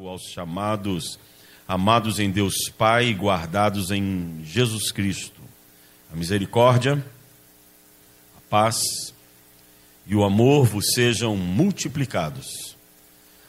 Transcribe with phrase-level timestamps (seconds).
[0.00, 1.18] trago aos chamados,
[1.68, 5.40] amados em Deus Pai e guardados em Jesus Cristo.
[6.10, 7.04] A misericórdia,
[8.36, 9.12] a paz
[10.06, 12.76] e o amor vos sejam multiplicados.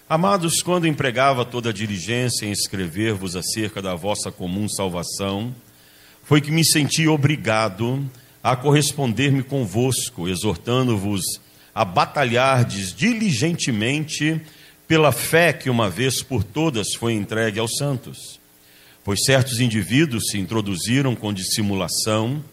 [0.09, 5.55] Amados, quando empregava toda a diligência em escrever-vos acerca da vossa comum salvação,
[6.23, 8.09] foi que me senti obrigado
[8.43, 11.23] a corresponder-me convosco, exortando-vos
[11.73, 14.41] a batalhardes diligentemente
[14.91, 18.41] pela fé que uma vez por todas foi entregue aos santos.
[19.05, 22.43] Pois certos indivíduos se introduziram com dissimulação,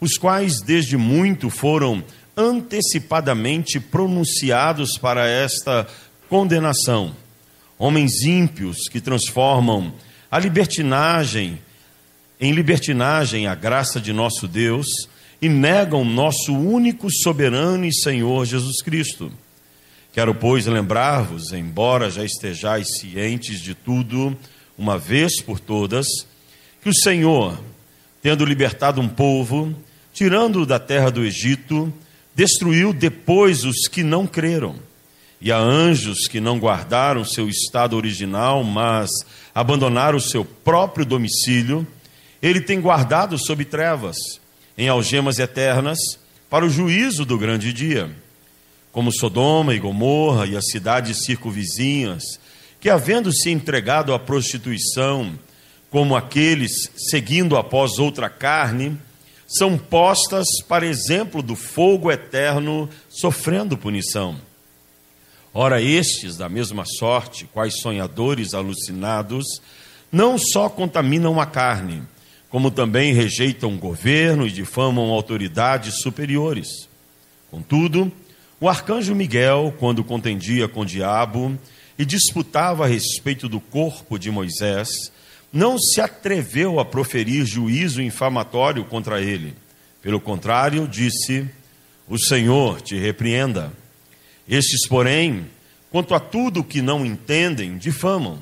[0.00, 2.02] os quais desde muito foram
[2.36, 5.86] antecipadamente pronunciados para esta
[6.28, 7.14] condenação.
[7.78, 9.94] Homens ímpios que transformam
[10.28, 11.60] a libertinagem
[12.40, 14.88] em libertinagem a graça de nosso Deus
[15.40, 19.30] e negam nosso único soberano e Senhor Jesus Cristo.
[20.14, 24.36] Quero, pois, lembrar-vos, embora já estejais cientes de tudo,
[24.78, 26.06] uma vez por todas,
[26.80, 27.60] que o Senhor,
[28.22, 29.74] tendo libertado um povo,
[30.12, 31.92] tirando-o da terra do Egito,
[32.32, 34.76] destruiu depois os que não creram.
[35.40, 39.10] E a anjos que não guardaram seu estado original, mas
[39.52, 41.84] abandonaram seu próprio domicílio,
[42.40, 44.16] ele tem guardado sob trevas
[44.78, 45.98] em algemas eternas
[46.48, 48.14] para o juízo do grande dia,
[48.94, 52.38] como Sodoma e Gomorra e as cidades circunvizinhas,
[52.80, 55.36] que, havendo se entregado à prostituição,
[55.90, 58.96] como aqueles seguindo após outra carne,
[59.48, 64.36] são postas para exemplo do fogo eterno, sofrendo punição.
[65.52, 69.60] Ora, estes, da mesma sorte, quais sonhadores alucinados,
[70.10, 72.00] não só contaminam a carne,
[72.48, 76.88] como também rejeitam o governo e difamam autoridades superiores.
[77.50, 78.12] Contudo,
[78.64, 81.54] o arcanjo Miguel, quando contendia com o diabo
[81.98, 85.12] e disputava a respeito do corpo de Moisés,
[85.52, 89.54] não se atreveu a proferir juízo infamatório contra ele.
[90.00, 91.46] Pelo contrário, disse:
[92.08, 93.70] O Senhor te repreenda.
[94.48, 95.44] Estes, porém,
[95.90, 98.38] quanto a tudo que não entendem, difamam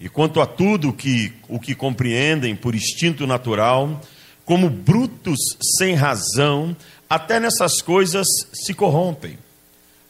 [0.00, 4.00] e quanto a tudo que, o que compreendem por instinto natural,
[4.42, 5.38] como brutos
[5.76, 6.74] sem razão,
[7.10, 9.36] até nessas coisas se corrompem.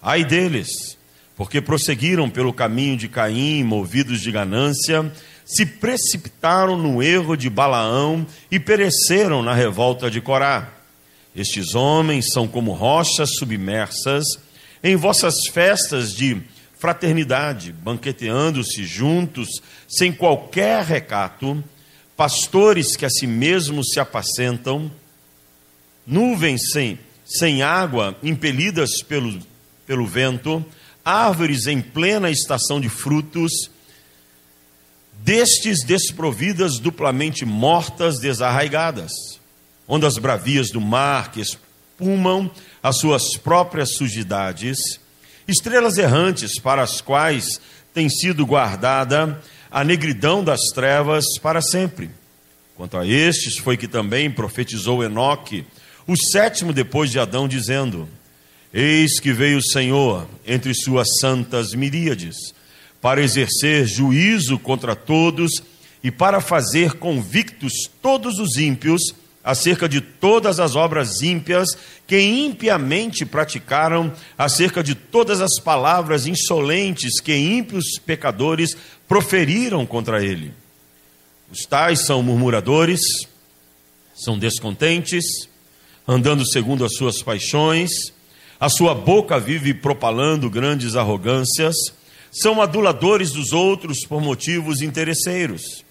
[0.02, 0.96] Ai deles,
[1.36, 5.12] porque prosseguiram pelo caminho de Caim, movidos de ganância,
[5.44, 10.72] se precipitaram no erro de Balaão e pereceram na revolta de Corá.
[11.34, 14.24] Estes homens são como rochas submersas
[14.82, 16.40] em vossas festas de
[16.78, 19.48] fraternidade, banqueteando-se juntos,
[19.86, 21.62] sem qualquer recato,
[22.16, 24.90] pastores que a si mesmos se apacentam,
[26.06, 29.38] nuvens sem, sem água, impelidas pelo,
[29.90, 30.64] pelo vento,
[31.04, 33.50] árvores em plena estação de frutos,
[35.18, 39.10] destes desprovidas, duplamente mortas, desarraigadas,
[39.88, 42.48] ondas bravias do mar que espumam
[42.80, 45.00] as suas próprias sujidades,
[45.48, 47.60] estrelas errantes para as quais
[47.92, 52.10] tem sido guardada a negridão das trevas para sempre.
[52.76, 55.66] Quanto a estes, foi que também profetizou Enoque,
[56.06, 58.08] o sétimo depois de Adão, dizendo:
[58.72, 62.54] Eis que veio o Senhor entre suas santas miríades,
[63.00, 65.50] para exercer juízo contra todos
[66.02, 71.68] e para fazer convictos todos os ímpios acerca de todas as obras ímpias
[72.06, 78.76] que impiamente praticaram, acerca de todas as palavras insolentes que ímpios pecadores
[79.08, 80.52] proferiram contra ele.
[81.50, 83.00] Os tais são murmuradores,
[84.14, 85.24] são descontentes,
[86.06, 88.12] andando segundo as suas paixões,
[88.60, 91.74] a sua boca vive propalando grandes arrogâncias,
[92.30, 95.82] são aduladores dos outros por motivos interesseiros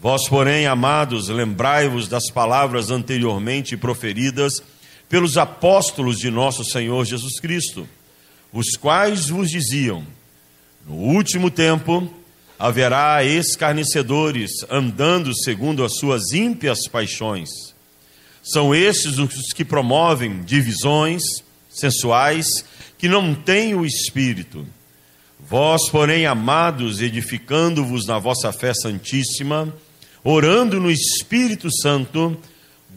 [0.00, 4.62] Vós, porém, amados, lembrai-vos das palavras anteriormente proferidas
[5.08, 7.88] pelos apóstolos de nosso Senhor Jesus Cristo,
[8.52, 10.06] os quais vos diziam:
[10.86, 12.08] No último tempo
[12.56, 17.48] haverá escarnecedores andando segundo as suas ímpias paixões.
[18.40, 21.22] São estes os que promovem divisões
[21.78, 22.46] sensuais
[22.98, 24.66] que não têm o espírito.
[25.40, 29.72] Vós, porém, amados, edificando-vos na vossa fé santíssima,
[30.22, 32.36] orando no Espírito Santo,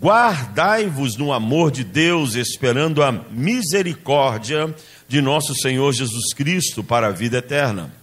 [0.01, 4.74] guardai-vos no amor de Deus, esperando a misericórdia
[5.07, 7.94] de nosso Senhor Jesus Cristo para a vida eterna.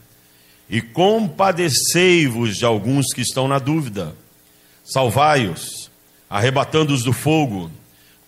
[0.70, 4.14] E compadecei-vos de alguns que estão na dúvida.
[4.84, 5.90] Salvai-os,
[6.30, 7.70] arrebatando-os do fogo.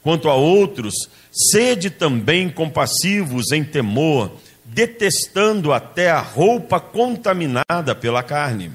[0.03, 0.95] Quanto a outros,
[1.31, 4.33] sede também compassivos em temor,
[4.65, 8.73] detestando até a roupa contaminada pela carne.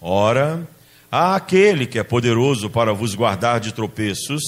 [0.00, 0.66] Ora,
[1.10, 4.42] há aquele que é poderoso para vos guardar de tropeços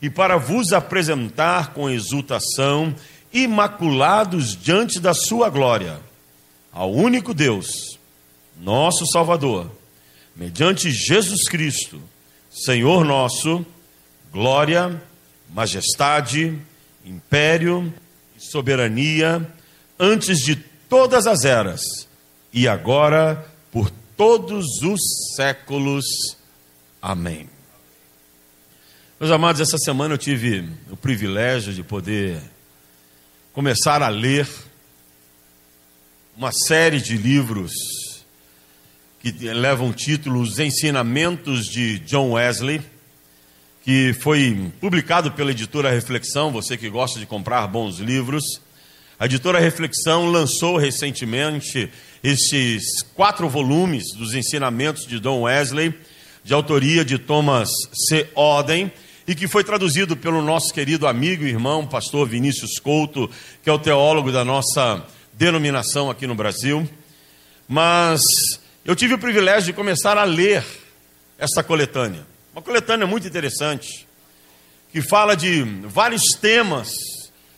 [0.00, 2.94] e para vos apresentar com exultação,
[3.32, 6.00] imaculados diante da sua glória,
[6.72, 7.98] ao único Deus,
[8.60, 9.70] nosso Salvador,
[10.34, 12.02] mediante Jesus Cristo,
[12.50, 13.64] Senhor nosso,
[14.32, 15.00] glória,
[15.52, 16.58] majestade,
[17.04, 17.92] império
[18.36, 19.46] e soberania
[19.98, 21.80] antes de todas as eras
[22.52, 25.00] e agora por todos os
[25.36, 26.04] séculos.
[27.00, 27.48] Amém.
[29.18, 32.42] Meus amados, essa semana eu tive o privilégio de poder
[33.52, 34.48] começar a ler
[36.36, 37.72] uma série de livros
[39.20, 42.82] que levam o título Os Ensinamentos de John Wesley,
[43.82, 48.60] que foi publicado pela editora Reflexão, você que gosta de comprar bons livros.
[49.18, 51.90] A editora Reflexão lançou recentemente
[52.22, 55.92] esses quatro volumes dos ensinamentos de John Wesley,
[56.44, 57.70] de autoria de Thomas
[58.08, 58.28] C.
[58.34, 58.90] Oden,
[59.26, 63.30] e que foi traduzido pelo nosso querido amigo e irmão, pastor Vinícius Couto,
[63.62, 66.88] que é o teólogo da nossa denominação aqui no Brasil.
[67.68, 68.20] Mas
[68.84, 70.64] eu tive o privilégio de começar a ler
[71.38, 72.31] esta coletânea.
[72.52, 74.06] Uma coletânea muito interessante,
[74.92, 76.92] que fala de vários temas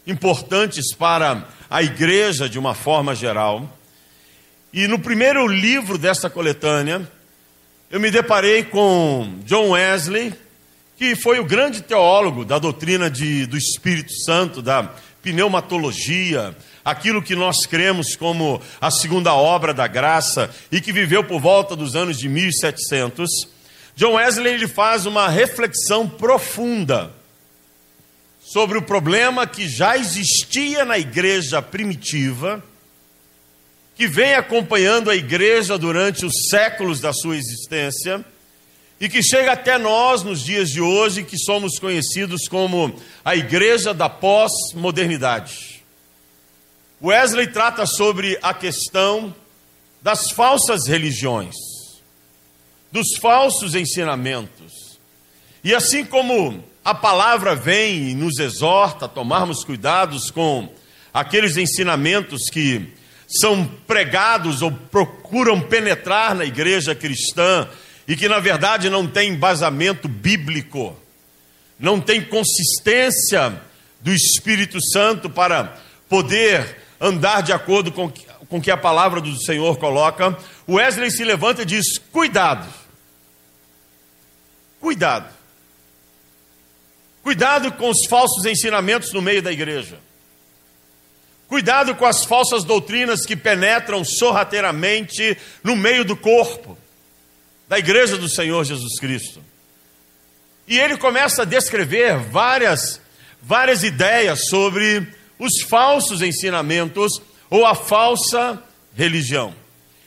[0.06, 3.76] importantes para a igreja de uma forma geral.
[4.72, 7.10] E no primeiro livro dessa coletânea,
[7.90, 10.32] eu me deparei com John Wesley,
[10.96, 17.34] que foi o grande teólogo da doutrina de, do Espírito Santo, da pneumatologia, aquilo que
[17.34, 22.16] nós cremos como a segunda obra da graça e que viveu por volta dos anos
[22.16, 23.53] de 1700,
[23.96, 27.12] John Wesley ele faz uma reflexão profunda
[28.40, 32.62] sobre o problema que já existia na igreja primitiva,
[33.96, 38.24] que vem acompanhando a igreja durante os séculos da sua existência
[39.00, 42.94] e que chega até nós nos dias de hoje, que somos conhecidos como
[43.24, 45.82] a igreja da pós-modernidade.
[47.02, 49.34] Wesley trata sobre a questão
[50.02, 51.54] das falsas religiões,
[52.94, 55.00] dos falsos ensinamentos.
[55.64, 60.68] E assim como a palavra vem e nos exorta a tomarmos cuidados com
[61.12, 62.92] aqueles ensinamentos que
[63.26, 67.66] são pregados ou procuram penetrar na igreja cristã
[68.06, 70.96] e que na verdade não tem embasamento bíblico,
[71.76, 73.60] não tem consistência
[74.00, 75.76] do Espírito Santo para
[76.08, 78.08] poder andar de acordo com
[78.46, 80.36] com que a palavra do Senhor coloca,
[80.68, 82.68] Wesley se levanta e diz: cuidado,
[84.84, 85.32] cuidado,
[87.22, 89.98] cuidado com os falsos ensinamentos no meio da igreja,
[91.48, 96.76] cuidado com as falsas doutrinas que penetram sorrateiramente no meio do corpo
[97.66, 99.42] da igreja do Senhor Jesus Cristo.
[100.68, 103.00] E ele começa a descrever várias,
[103.40, 105.08] várias ideias sobre
[105.38, 108.62] os falsos ensinamentos ou a falsa
[108.94, 109.54] religião.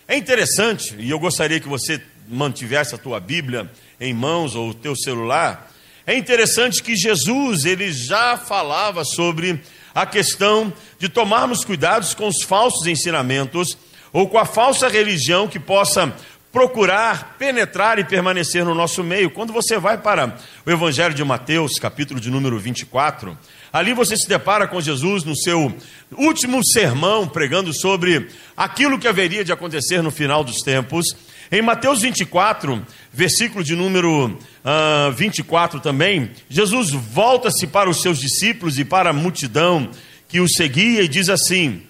[0.07, 4.73] É interessante, e eu gostaria que você mantivesse a tua Bíblia em mãos ou o
[4.73, 5.71] teu celular.
[6.05, 9.61] É interessante que Jesus, ele já falava sobre
[9.93, 13.77] a questão de tomarmos cuidados com os falsos ensinamentos
[14.13, 16.13] ou com a falsa religião que possa
[16.51, 19.29] procurar penetrar e permanecer no nosso meio.
[19.29, 23.37] Quando você vai para o Evangelho de Mateus, capítulo de número 24,
[23.71, 25.71] Ali você se depara com Jesus no seu
[26.17, 31.05] último sermão, pregando sobre aquilo que haveria de acontecer no final dos tempos.
[31.49, 38.19] Em Mateus 24, versículo de número uh, ah, 24 também, Jesus volta-se para os seus
[38.19, 39.89] discípulos e para a multidão
[40.27, 41.83] que o seguia e diz assim: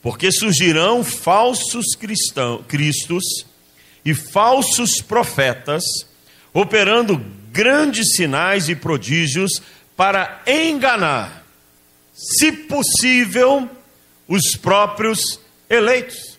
[0.00, 3.24] Porque surgirão falsos cristão, cristos
[4.04, 5.82] e falsos profetas,
[6.52, 7.20] operando
[7.50, 9.60] grandes sinais e prodígios
[9.96, 11.44] para enganar,
[12.12, 13.68] se possível,
[14.28, 16.38] os próprios eleitos.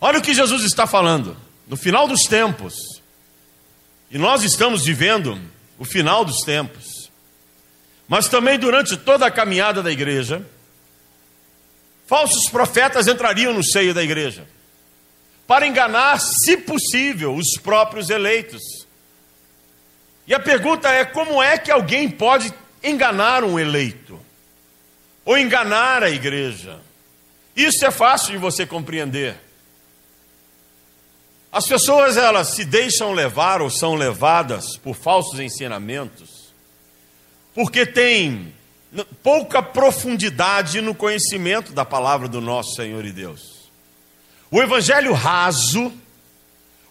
[0.00, 1.36] Olha o que Jesus está falando.
[1.66, 2.74] No final dos tempos,
[4.10, 5.40] e nós estamos vivendo
[5.78, 7.10] o final dos tempos,
[8.08, 10.44] mas também durante toda a caminhada da igreja,
[12.06, 14.46] falsos profetas entrariam no seio da igreja
[15.46, 18.62] para enganar, se possível, os próprios eleitos.
[20.26, 22.52] E a pergunta é: como é que alguém pode
[22.82, 24.20] enganar um eleito
[25.24, 26.80] ou enganar a igreja.
[27.54, 29.36] Isso é fácil de você compreender.
[31.52, 36.50] As pessoas elas se deixam levar ou são levadas por falsos ensinamentos,
[37.54, 38.54] porque têm
[39.22, 43.70] pouca profundidade no conhecimento da palavra do nosso Senhor e Deus.
[44.50, 45.92] O evangelho raso,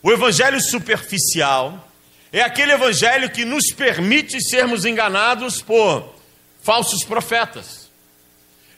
[0.03, 1.87] o evangelho superficial,
[2.31, 6.13] é aquele evangelho que nos permite sermos enganados por
[6.61, 7.80] falsos profetas.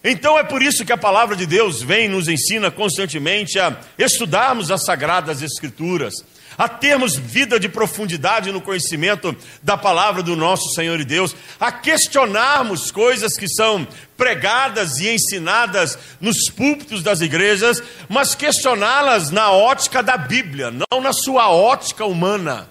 [0.04, 3.78] Então é por isso que a palavra de Deus vem e nos ensina constantemente a
[3.98, 6.16] estudarmos as sagradas escrituras,
[6.58, 11.72] a termos vida de profundidade no conhecimento da palavra do nosso Senhor e Deus, a
[11.72, 20.04] questionarmos coisas que são pregadas e ensinadas nos púlpitos das igrejas, mas questioná-las na ótica
[20.04, 22.70] da Bíblia, não na sua ótica humana,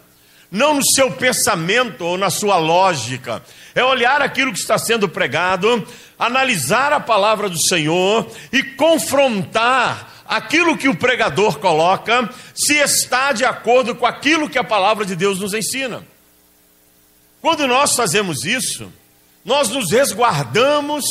[0.50, 3.42] não no seu pensamento ou na sua lógica.
[3.74, 5.86] É olhar aquilo que está sendo pregado,
[6.18, 13.44] analisar a palavra do Senhor e confrontar aquilo que o pregador coloca, se está de
[13.44, 16.06] acordo com aquilo que a palavra de Deus nos ensina.
[17.40, 18.90] Quando nós fazemos isso,
[19.44, 21.04] nós nos resguardamos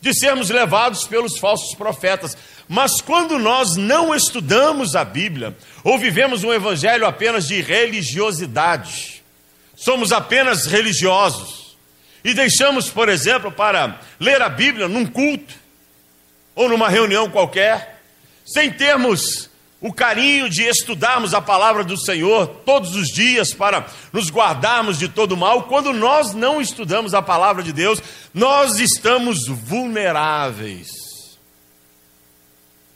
[0.00, 2.36] de sermos levados pelos falsos profetas.
[2.68, 9.13] Mas quando nós não estudamos a Bíblia, ou vivemos um evangelho apenas de religiosidade,
[9.76, 11.76] somos apenas religiosos,
[12.24, 15.54] e deixamos, por exemplo, para ler a Bíblia num culto,
[16.54, 18.02] ou numa reunião qualquer,
[18.46, 19.50] sem termos
[19.80, 25.10] o carinho de estudarmos a palavra do Senhor todos os dias para nos guardarmos de
[25.10, 28.00] todo mal, quando nós não estudamos a palavra de Deus,
[28.32, 30.88] nós estamos vulneráveis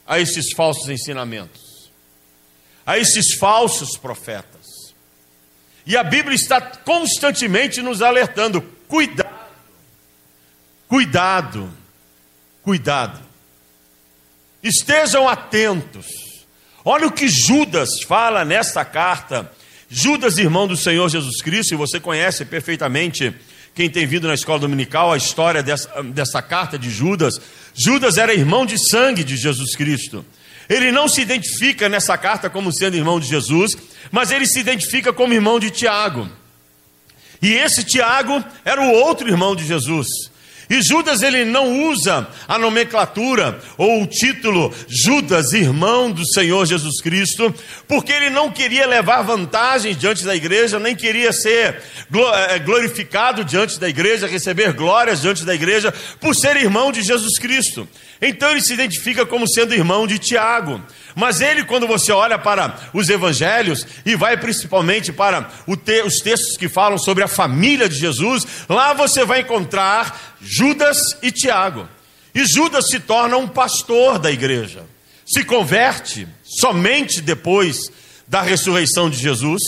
[0.07, 1.91] a esses falsos ensinamentos,
[2.83, 4.58] a esses falsos profetas.
[5.85, 9.29] E a Bíblia está constantemente nos alertando: cuidado,
[10.87, 11.69] cuidado,
[12.61, 13.19] cuidado.
[14.61, 16.07] Estejam atentos.
[16.83, 19.51] Olha o que Judas fala nesta carta.
[19.89, 23.33] Judas, irmão do Senhor Jesus Cristo, e você conhece perfeitamente,
[23.73, 27.39] quem tem vindo na escola dominical, a história dessa, dessa carta de Judas.
[27.73, 30.23] Judas era irmão de sangue de Jesus Cristo.
[30.69, 33.75] Ele não se identifica nessa carta como sendo irmão de Jesus,
[34.11, 36.29] mas ele se identifica como irmão de Tiago.
[37.41, 40.07] E esse Tiago era o outro irmão de Jesus.
[40.69, 47.01] E Judas ele não usa a nomenclatura ou o título Judas, irmão do Senhor Jesus
[47.01, 47.51] Cristo,
[47.87, 51.81] porque ele não queria levar vantagem diante da igreja, nem queria ser
[52.13, 57.39] eh, glorificado diante da igreja, receber glórias diante da igreja, por ser irmão de Jesus
[57.39, 57.87] Cristo.
[58.21, 60.81] Então ele se identifica como sendo irmão de Tiago.
[61.15, 65.49] Mas ele, quando você olha para os evangelhos e vai principalmente para
[65.85, 70.97] te, os textos que falam sobre a família de Jesus, lá você vai encontrar Judas
[71.21, 71.87] e Tiago.
[72.35, 74.83] E Judas se torna um pastor da igreja.
[75.25, 77.89] Se converte somente depois
[78.27, 79.61] da ressurreição de Jesus.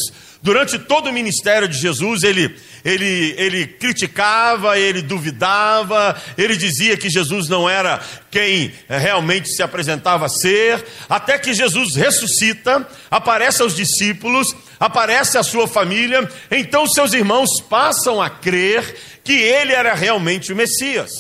[0.44, 7.10] Durante todo o ministério de Jesus, ele ele, ele criticava, ele duvidava, ele dizia que
[7.10, 14.56] Jesus não era quem realmente se apresentava ser, até que Jesus ressuscita, aparece aos discípulos,
[14.80, 20.56] aparece à sua família, então seus irmãos passam a crer que ele era realmente o
[20.56, 21.12] Messias.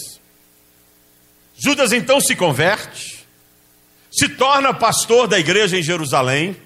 [1.55, 3.27] Judas então se converte,
[4.11, 6.57] se torna pastor da igreja em Jerusalém,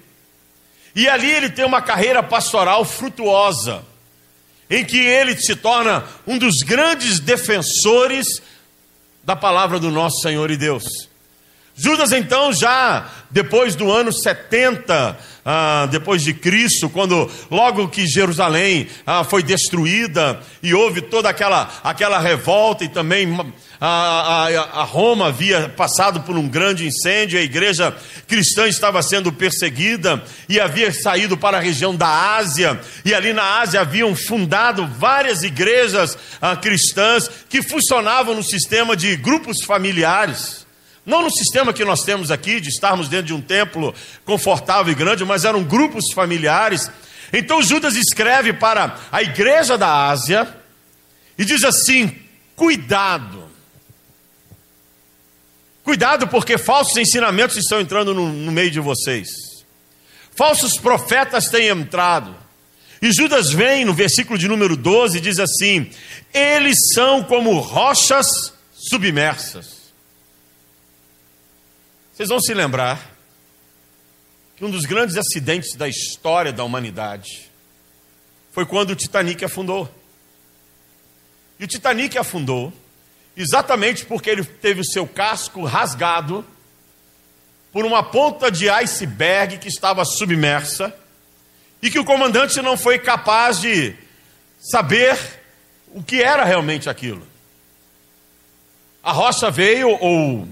[0.95, 3.83] e ali ele tem uma carreira pastoral frutuosa
[4.69, 8.41] em que ele se torna um dos grandes defensores
[9.23, 10.83] da palavra do nosso Senhor e Deus.
[11.75, 18.87] Judas, então, já depois do ano 70 ah, depois de Cristo, quando logo que Jerusalém
[19.05, 23.27] ah, foi destruída e houve toda aquela, aquela revolta e também
[23.79, 27.95] a, a, a, Roma havia passado por um grande incêndio, a igreja
[28.27, 33.59] cristã estava sendo perseguida e havia saído para a região da Ásia, e ali na
[33.59, 40.65] Ásia haviam fundado várias igrejas ah, cristãs que funcionavam no sistema de grupos familiares.
[41.05, 43.93] Não no sistema que nós temos aqui, de estarmos dentro de um templo
[44.25, 46.89] confortável e grande, mas eram grupos familiares.
[47.31, 50.47] Então Judas escreve para a igreja da Ásia
[51.37, 52.15] e diz assim:
[52.55, 53.44] cuidado.
[55.85, 59.29] Cuidado, porque falsos ensinamentos estão entrando no, no meio de vocês.
[60.35, 62.35] Falsos profetas têm entrado.
[62.99, 65.91] E Judas vem no versículo de número 12 e diz assim:
[66.33, 68.25] Eles são como rochas
[68.73, 69.93] submersas.
[72.11, 73.15] Vocês vão se lembrar
[74.57, 77.51] que um dos grandes acidentes da história da humanidade
[78.51, 79.87] foi quando o Titanic afundou.
[81.59, 82.73] E o Titanic afundou
[83.35, 86.45] exatamente porque ele teve o seu casco rasgado
[87.71, 90.95] por uma ponta de iceberg que estava submersa
[91.81, 93.93] e que o comandante não foi capaz de
[94.59, 95.17] saber
[95.87, 97.27] o que era realmente aquilo.
[99.03, 100.47] A rocha veio, ou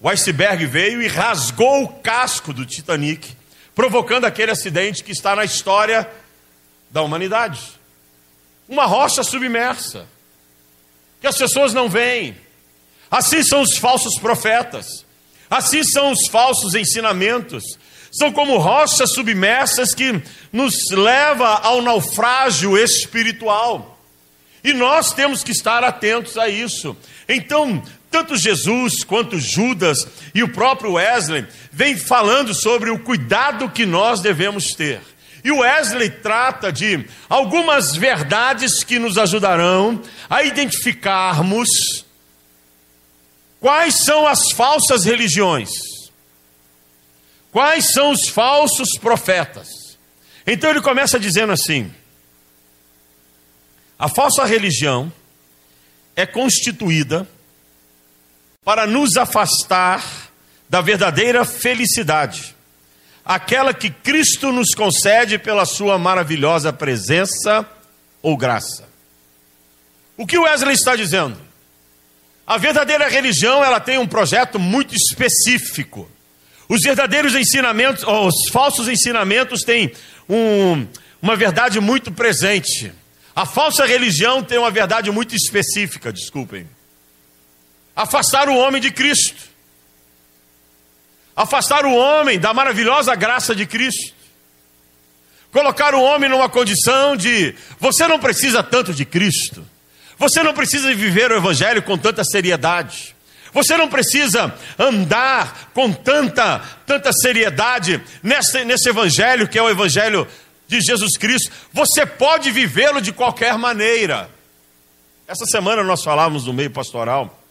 [0.00, 3.36] o iceberg veio e rasgou o casco do Titanic,
[3.74, 6.08] provocando aquele acidente que está na história
[6.90, 7.60] da humanidade.
[8.68, 10.06] Uma rocha submersa,
[11.26, 12.36] que as pessoas não veem.
[13.10, 15.04] Assim são os falsos profetas,
[15.50, 17.64] assim são os falsos ensinamentos.
[18.12, 24.00] São como rochas submersas que nos leva ao naufrágio espiritual.
[24.64, 26.96] E nós temos que estar atentos a isso.
[27.28, 33.84] Então, tanto Jesus quanto Judas e o próprio Wesley vêm falando sobre o cuidado que
[33.84, 35.00] nós devemos ter.
[35.46, 41.68] E Wesley trata de algumas verdades que nos ajudarão a identificarmos
[43.60, 45.70] quais são as falsas religiões,
[47.52, 49.68] quais são os falsos profetas.
[50.44, 51.94] Então ele começa dizendo assim:
[53.96, 55.12] a falsa religião
[56.16, 57.24] é constituída
[58.64, 60.32] para nos afastar
[60.68, 62.55] da verdadeira felicidade,
[63.26, 67.68] aquela que Cristo nos concede pela sua maravilhosa presença
[68.22, 68.88] ou graça.
[70.16, 71.36] O que Wesley está dizendo?
[72.46, 76.08] A verdadeira religião, ela tem um projeto muito específico.
[76.68, 79.92] Os verdadeiros ensinamentos, os falsos ensinamentos têm
[80.28, 80.86] um,
[81.20, 82.92] uma verdade muito presente.
[83.34, 86.68] A falsa religião tem uma verdade muito específica, desculpem.
[87.94, 89.45] Afastar o homem de Cristo.
[91.36, 94.14] Afastar o homem da maravilhosa graça de Cristo.
[95.52, 99.64] Colocar o homem numa condição de você não precisa tanto de Cristo.
[100.18, 103.14] Você não precisa viver o evangelho com tanta seriedade.
[103.52, 110.26] Você não precisa andar com tanta, tanta seriedade nesse, nesse evangelho que é o evangelho
[110.68, 114.28] de Jesus Cristo, você pode vivê-lo de qualquer maneira.
[115.26, 117.42] Essa semana nós falávamos no meio pastoral,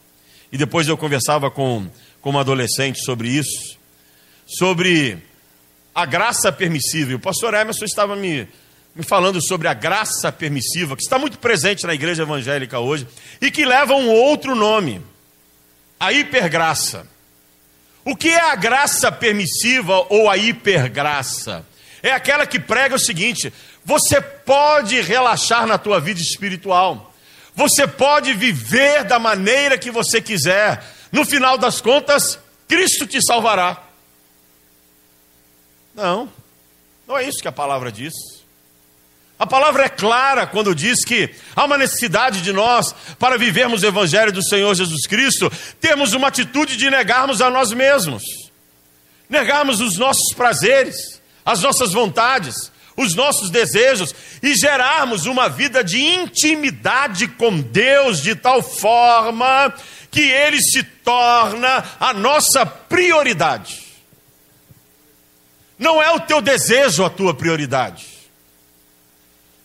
[0.51, 1.88] e depois eu conversava com,
[2.25, 3.77] com uma adolescente sobre isso,
[4.48, 5.15] sobre
[5.94, 7.12] a graça permissiva.
[7.12, 8.48] E o pastor Emerson estava me,
[8.96, 13.08] me falando sobre a graça permissiva, que está muito presente na igreja evangélica hoje,
[13.39, 15.04] e que leva um outro nome,
[16.00, 17.06] a hipergraça.
[18.04, 21.63] O que é a graça permissiva ou a hipergraça?
[22.02, 27.13] é aquela que prega o seguinte: você pode relaxar na tua vida espiritual,
[27.56, 30.84] você pode viver da maneira que você quiser,
[31.15, 33.82] no final das contas, Cristo te salvará.
[35.95, 36.30] Não,
[37.08, 38.13] não é isso que a palavra diz.
[39.39, 43.88] A palavra é clara quando diz que há uma necessidade de nós, para vivermos o
[43.88, 45.49] Evangelho do Senhor Jesus Cristo,
[45.80, 48.21] termos uma atitude de negarmos a nós mesmos,
[49.30, 55.99] negarmos os nossos prazeres, as nossas vontades, os nossos desejos e gerarmos uma vida de
[55.99, 59.73] intimidade com Deus de tal forma
[60.10, 63.84] que Ele se torna a nossa prioridade.
[65.77, 68.08] Não é o teu desejo a tua prioridade,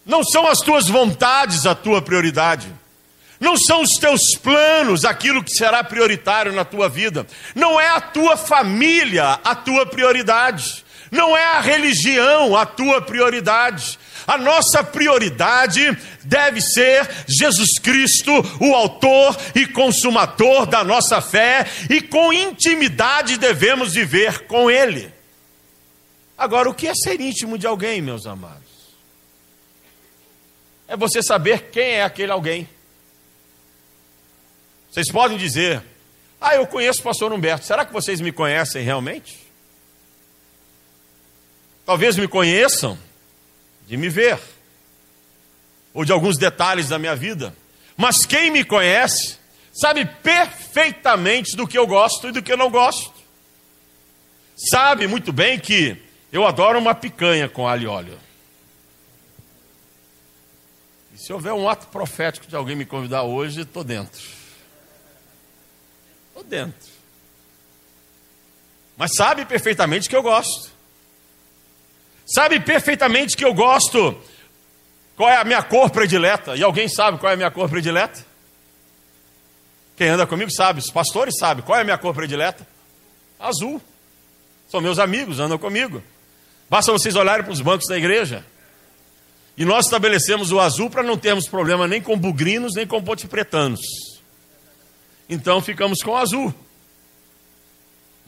[0.04, 2.66] não são as tuas vontades a tua prioridade.
[3.38, 7.26] Não são os teus planos aquilo que será prioritário na tua vida.
[7.54, 10.84] Não é a tua família a tua prioridade.
[11.10, 13.98] Não é a religião a tua prioridade.
[14.26, 22.00] A nossa prioridade deve ser Jesus Cristo, o autor e consumador da nossa fé, e
[22.00, 25.12] com intimidade devemos viver com Ele.
[26.38, 28.70] Agora, o que é ser íntimo de alguém, meus amados?
[30.86, 32.68] É você saber quem é aquele alguém.
[34.90, 35.82] Vocês podem dizer,
[36.40, 39.49] ah, eu conheço o pastor Humberto, será que vocês me conhecem realmente?
[41.90, 42.96] Talvez me conheçam
[43.84, 44.38] de me ver,
[45.92, 47.52] ou de alguns detalhes da minha vida,
[47.96, 49.36] mas quem me conhece
[49.72, 53.12] sabe perfeitamente do que eu gosto e do que eu não gosto.
[54.70, 56.00] Sabe muito bem que
[56.30, 58.20] eu adoro uma picanha com alho e óleo.
[61.12, 64.22] E se houver um ato profético de alguém me convidar hoje, estou dentro.
[66.28, 66.88] Estou dentro.
[68.96, 70.78] Mas sabe perfeitamente que eu gosto.
[72.32, 74.16] Sabe perfeitamente que eu gosto.
[75.16, 76.56] Qual é a minha cor predileta?
[76.56, 78.24] E alguém sabe qual é a minha cor predileta?
[79.96, 82.66] Quem anda comigo sabe, os pastores sabem qual é a minha cor predileta?
[83.38, 83.82] Azul.
[84.68, 86.02] São meus amigos, andam comigo.
[86.70, 88.46] Basta vocês olharem para os bancos da igreja.
[89.56, 93.80] E nós estabelecemos o azul para não termos problema nem com bugrinos, nem com pontepretanos.
[95.28, 96.54] Então ficamos com o azul.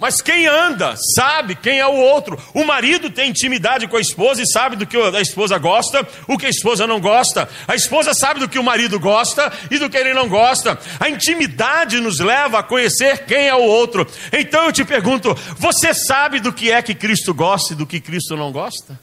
[0.02, 2.36] Mas quem anda sabe quem é o outro.
[2.52, 6.36] O marido tem intimidade com a esposa e sabe do que a esposa gosta, o
[6.36, 7.48] que a esposa não gosta.
[7.68, 10.76] A esposa sabe do que o marido gosta e do que ele não gosta.
[10.98, 14.04] A intimidade nos leva a conhecer quem é o outro.
[14.32, 18.00] Então eu te pergunto: você sabe do que é que Cristo gosta e do que
[18.00, 18.98] Cristo não gosta?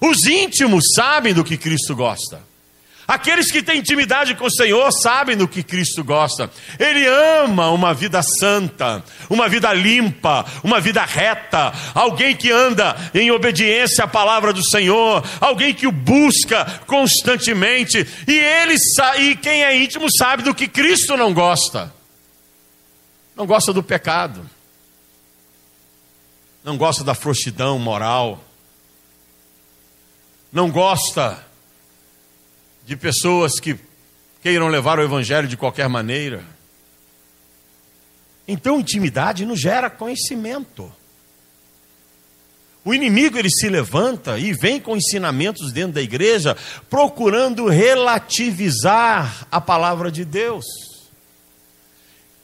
[0.00, 2.42] Os íntimos sabem do que Cristo gosta.
[3.06, 6.50] Aqueles que têm intimidade com o Senhor sabem do que Cristo gosta.
[6.78, 13.30] Ele ama uma vida santa, uma vida limpa, uma vida reta, alguém que anda em
[13.30, 18.04] obediência à palavra do Senhor, alguém que o busca constantemente.
[18.26, 18.74] E ele
[19.18, 21.94] e quem é íntimo sabe do que Cristo não gosta.
[23.36, 24.48] Não gosta do pecado.
[26.64, 28.42] Não gosta da frouxidão moral.
[30.50, 31.46] Não gosta
[32.86, 33.76] de pessoas que
[34.40, 36.42] queiram levar o evangelho de qualquer maneira.
[38.46, 40.90] Então, intimidade não gera conhecimento.
[42.84, 46.56] O inimigo ele se levanta e vem com ensinamentos dentro da igreja,
[46.88, 50.95] procurando relativizar a palavra de Deus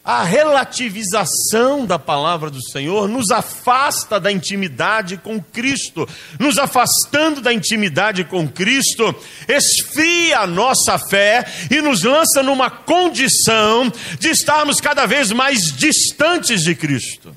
[0.05, 6.09] a relativização da palavra do Senhor nos afasta da intimidade com Cristo.
[6.41, 9.15] Nos afastando da intimidade com Cristo,
[9.47, 16.63] esfria a nossa fé e nos lança numa condição de estarmos cada vez mais distantes
[16.63, 17.37] de Cristo.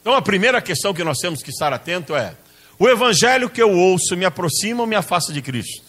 [0.00, 2.34] Então a primeira questão que nós temos que estar atento é:
[2.80, 5.87] o evangelho que eu ouço me aproxima ou me afasta de Cristo?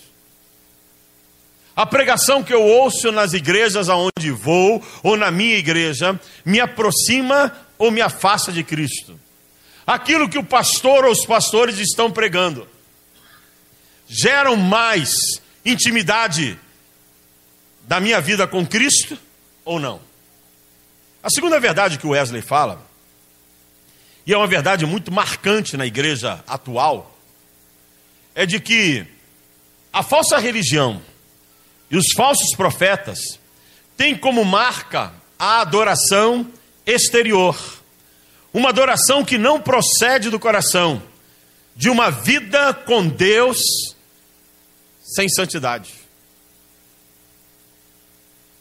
[1.79, 7.55] A pregação que eu ouço nas igrejas aonde vou, ou na minha igreja, me aproxima
[7.77, 9.17] ou me afasta de Cristo.
[9.87, 12.67] Aquilo que o pastor ou os pastores estão pregando
[14.09, 15.15] geram mais
[15.63, 16.59] intimidade
[17.87, 19.17] da minha vida com Cristo
[19.63, 20.01] ou não?
[21.23, 22.85] A segunda verdade que o Wesley fala,
[24.27, 27.17] e é uma verdade muito marcante na igreja atual,
[28.35, 29.07] é de que
[29.93, 31.07] a falsa religião
[31.89, 33.39] e os falsos profetas
[33.97, 36.47] têm como marca a adoração
[36.85, 37.57] exterior,
[38.53, 41.01] uma adoração que não procede do coração,
[41.75, 43.59] de uma vida com Deus
[45.01, 45.93] sem santidade.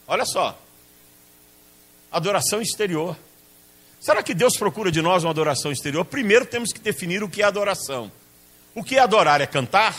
[0.06, 0.58] Olha só,
[2.10, 3.16] adoração exterior.
[4.00, 6.04] Será que Deus procura de nós uma adoração exterior?
[6.04, 8.10] Primeiro temos que definir o que é adoração.
[8.74, 9.40] O que é adorar?
[9.40, 9.94] É cantar?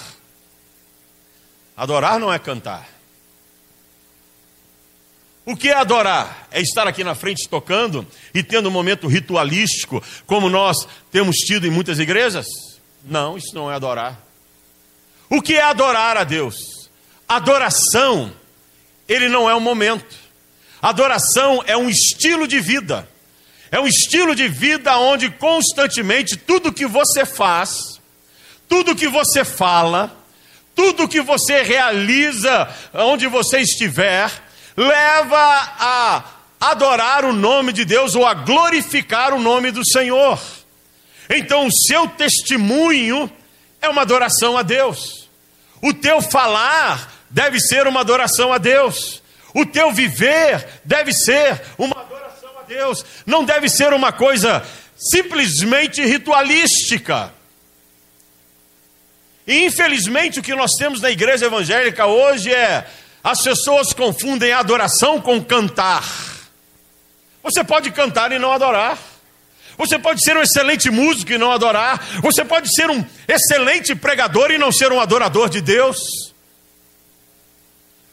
[1.75, 2.98] Adorar não é cantar.
[5.49, 6.47] O que é adorar?
[6.51, 11.65] É estar aqui na frente tocando e tendo um momento ritualístico, como nós temos tido
[11.65, 12.45] em muitas igrejas?
[13.03, 14.23] Não, isso não é adorar.
[15.27, 16.55] O que é adorar a Deus?
[17.27, 18.31] Adoração,
[19.07, 20.15] ele não é um momento.
[20.79, 23.09] Adoração é um estilo de vida.
[23.71, 27.99] É um estilo de vida onde constantemente tudo que você faz,
[28.67, 30.15] tudo que você fala,
[30.75, 34.47] tudo que você realiza onde você estiver,
[34.79, 35.37] leva
[35.77, 36.23] a
[36.57, 40.39] adorar o nome de Deus ou a glorificar o nome do Senhor.
[41.29, 43.29] Então, o seu testemunho
[43.81, 45.29] é uma adoração a Deus.
[45.81, 49.21] O teu falar deve ser uma adoração a Deus.
[49.53, 53.05] O teu viver deve ser uma adoração a Deus.
[53.25, 54.65] Não deve ser uma coisa
[54.95, 57.33] simplesmente ritualística.
[59.45, 62.87] E infelizmente o que nós temos na igreja evangélica hoje é
[63.23, 66.03] as pessoas confundem adoração com cantar.
[67.43, 68.97] Você pode cantar e não adorar.
[69.77, 71.99] Você pode ser um excelente músico e não adorar.
[72.21, 76.28] Você pode ser um excelente pregador e não ser um adorador de Deus.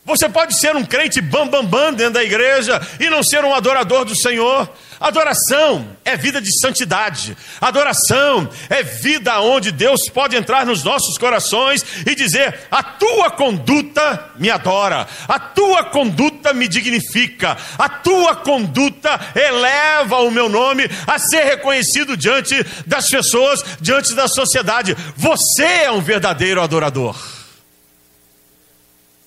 [0.06, 3.52] Você pode ser um crente bam bam bam dentro da igreja e não ser um
[3.52, 4.70] adorador do Senhor.
[5.00, 7.36] Adoração é vida de santidade.
[7.60, 14.30] Adoração é vida onde Deus pode entrar nos nossos corações e dizer: a tua conduta
[14.38, 21.18] me adora, a tua conduta me dignifica, a tua conduta eleva o meu nome a
[21.18, 22.54] ser reconhecido diante
[22.86, 24.96] das pessoas, diante da sociedade.
[25.16, 27.35] Você é um verdadeiro adorador.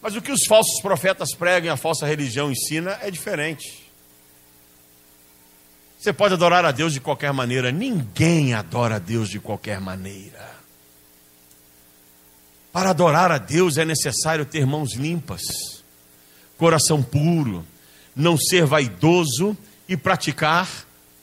[0.01, 3.89] Mas o que os falsos profetas pregam e a falsa religião ensina é diferente.
[5.99, 10.49] Você pode adorar a Deus de qualquer maneira, ninguém adora a Deus de qualquer maneira.
[12.71, 15.41] Para adorar a Deus é necessário ter mãos limpas,
[16.57, 17.65] coração puro,
[18.15, 19.57] não ser vaidoso
[19.89, 20.69] e praticar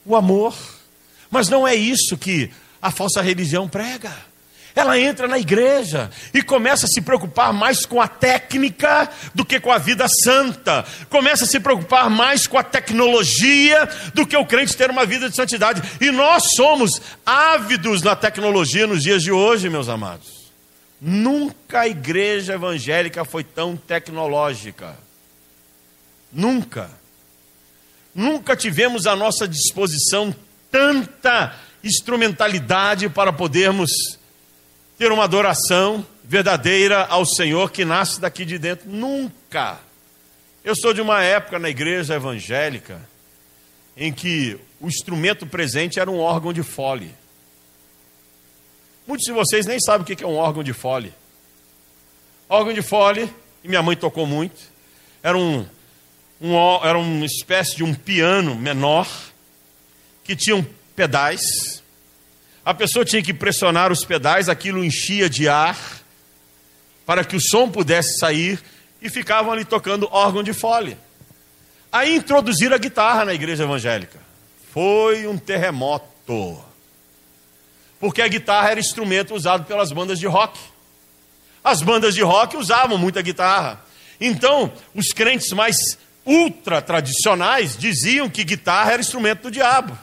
[0.05, 0.55] o amor.
[1.31, 2.51] Mas não é isso que
[2.83, 4.15] a falsa religião prega.
[4.77, 9.59] Ela entra na igreja e começa a se preocupar mais com a técnica do que
[9.59, 14.45] com a vida santa, começa a se preocupar mais com a tecnologia do que o
[14.45, 15.83] crente ter uma vida de santidade.
[15.99, 20.53] E nós somos ávidos na tecnologia nos dias de hoje, meus amados.
[21.01, 24.95] Nunca a igreja evangélica foi tão tecnológica.
[26.31, 26.91] Nunca.
[28.15, 30.37] Nunca tivemos à nossa disposição
[30.71, 33.91] tanta instrumentalidade para podermos
[34.99, 38.89] ter uma adoração verdadeira ao Senhor que nasce daqui de dentro.
[38.89, 39.79] Nunca.
[40.65, 43.01] Eu sou de uma época na igreja evangélica
[43.97, 47.15] em que o instrumento presente era um órgão de fole.
[49.07, 51.15] Muitos de vocês nem sabem o que é um órgão de fole.
[52.49, 53.33] Órgão de fole,
[53.63, 54.61] e minha mãe tocou muito,
[55.23, 55.67] era, um,
[56.41, 56.55] um,
[56.85, 59.09] era uma espécie de um piano menor
[60.25, 61.83] que tinha um pedais
[62.67, 65.79] a pessoa tinha que pressionar os pedais, aquilo enchia de ar
[67.07, 68.61] para que o som pudesse sair
[69.01, 70.99] e ficavam ali tocando órgão de fole.
[71.93, 74.19] Aí introduziram a guitarra na igreja evangélica.
[74.73, 76.61] Foi um terremoto.
[78.01, 80.59] Porque a guitarra era instrumento usado pelas bandas de rock.
[81.63, 83.81] As bandas de rock usavam muita guitarra.
[84.21, 85.77] Então, os crentes mais
[86.25, 89.97] ultra tradicionais diziam que guitarra era instrumento do diabo.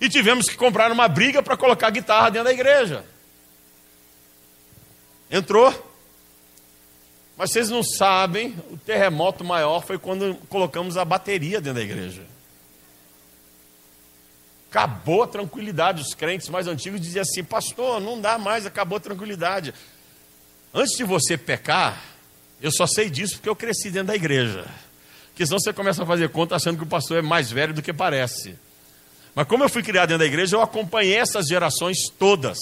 [0.00, 3.04] E tivemos que comprar uma briga para colocar a guitarra dentro da igreja.
[5.30, 5.72] Entrou.
[7.36, 12.24] Mas vocês não sabem, o terremoto maior foi quando colocamos a bateria dentro da igreja.
[14.70, 16.02] Acabou a tranquilidade.
[16.02, 19.74] Os crentes mais antigos diziam assim: Pastor, não dá mais, acabou a tranquilidade.
[20.72, 22.02] Antes de você pecar,
[22.60, 24.66] eu só sei disso porque eu cresci dentro da igreja.
[25.28, 27.82] Porque senão você começa a fazer conta achando que o pastor é mais velho do
[27.82, 28.58] que parece.
[29.36, 32.58] Mas como eu fui criado dentro da igreja, eu acompanhei essas gerações todas.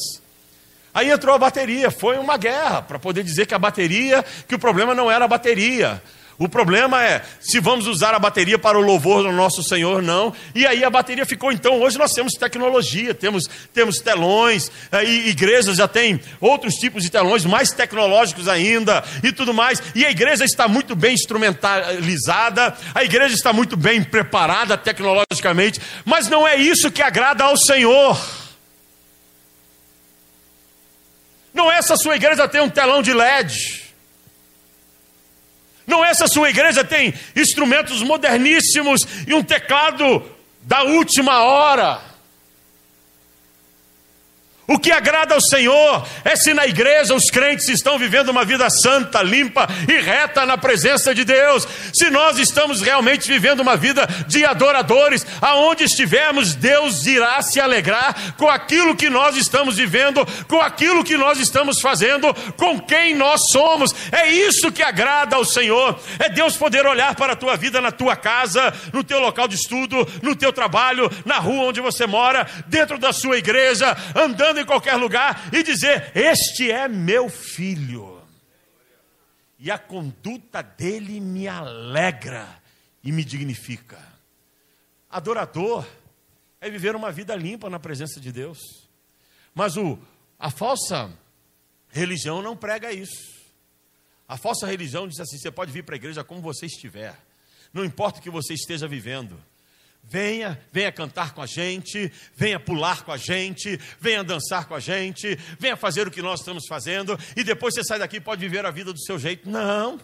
[0.93, 4.59] Aí entrou a bateria, foi uma guerra para poder dizer que a bateria, que o
[4.59, 6.03] problema não era a bateria.
[6.37, 10.35] O problema é se vamos usar a bateria para o louvor do nosso Senhor, não.
[10.55, 11.53] E aí a bateria ficou.
[11.53, 14.71] Então, hoje nós temos tecnologia, temos, temos telões,
[15.07, 19.81] e igrejas já têm outros tipos de telões, mais tecnológicos ainda e tudo mais.
[19.95, 26.29] E a igreja está muito bem instrumentalizada, a igreja está muito bem preparada tecnologicamente, mas
[26.29, 28.19] não é isso que agrada ao Senhor.
[31.53, 33.84] Não é essa sua igreja tem um telão de LED.
[35.87, 40.23] Não essa sua igreja tem instrumentos moderníssimos e um teclado
[40.63, 42.14] da última hora.
[44.67, 48.69] O que agrada ao Senhor é se na igreja os crentes estão vivendo uma vida
[48.71, 51.69] santa, limpa e reta na presença de Deus.
[51.93, 58.35] Se nós estamos realmente vivendo uma vida de adoradores, aonde estivermos, Deus irá se alegrar
[58.39, 63.51] com aquilo que nós estamos vivendo, com aquilo que nós estamos fazendo, com quem nós
[63.51, 63.95] somos.
[64.11, 66.01] É isso que agrada ao Senhor.
[66.19, 69.57] É Deus poder olhar para a tua vida na tua casa, no teu local de
[69.57, 74.67] estudo, no teu trabalho, na rua onde você mora, dentro da sua igreja, andando em
[74.67, 78.23] qualquer lugar e dizer: Este é meu filho.
[79.59, 82.63] E a conduta dele me alegra
[83.03, 83.99] e me dignifica.
[85.11, 85.87] Adorador
[86.61, 88.59] é viver uma vida limpa na presença de Deus.
[89.55, 89.99] Mas o,
[90.39, 91.13] a falsa
[91.89, 93.33] religião não prega isso.
[94.27, 97.17] A falsa religião diz assim: você pode vir para a igreja como você estiver,
[97.73, 99.41] não importa o que você esteja vivendo.
[100.07, 104.81] Venha, venha cantar com a gente, venha pular com a gente, venha dançar com a
[104.81, 108.41] gente, venha fazer o que nós estamos fazendo e depois você sai daqui e pode
[108.41, 109.49] viver a vida do seu jeito.
[109.49, 109.99] Não.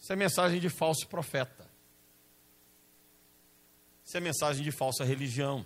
[0.00, 1.68] Isso é mensagem de falso profeta.
[4.06, 5.64] Isso é mensagem de falsa religião.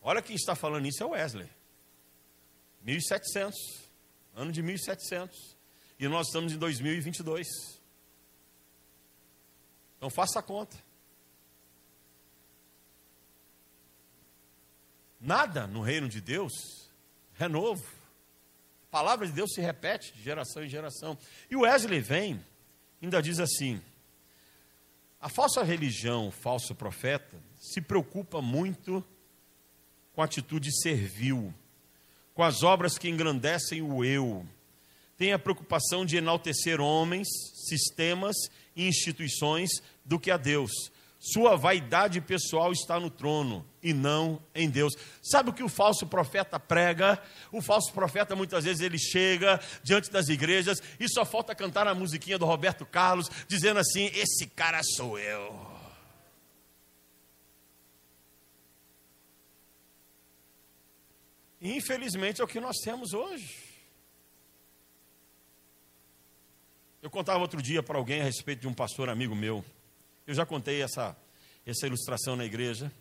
[0.00, 1.48] Olha quem está falando isso é Wesley.
[2.82, 3.56] 1700,
[4.34, 5.56] ano de 1700.
[5.98, 7.81] E nós estamos em 2022.
[10.02, 10.76] Então faça a conta.
[15.20, 16.90] Nada no reino de Deus
[17.38, 17.86] é novo.
[18.88, 21.16] A palavra de Deus se repete de geração em geração.
[21.48, 22.44] E o Wesley vem,
[23.00, 23.80] ainda diz assim:
[25.20, 29.04] a falsa religião, o falso profeta, se preocupa muito
[30.14, 31.54] com a atitude servil,
[32.34, 34.44] com as obras que engrandecem o eu,
[35.16, 37.28] tem a preocupação de enaltecer homens,
[37.68, 38.34] sistemas
[38.76, 39.70] instituições
[40.04, 40.70] do que a Deus.
[41.18, 44.92] Sua vaidade pessoal está no trono e não em Deus.
[45.22, 47.22] Sabe o que o falso profeta prega?
[47.52, 51.94] O falso profeta muitas vezes ele chega diante das igrejas e só falta cantar a
[51.94, 55.72] musiquinha do Roberto Carlos, dizendo assim: Esse cara sou eu.
[61.62, 63.61] infelizmente é o que nós temos hoje.
[67.02, 69.64] Eu contava outro dia para alguém a respeito de um pastor amigo meu.
[70.24, 71.16] Eu já contei essa,
[71.66, 72.92] essa ilustração na igreja,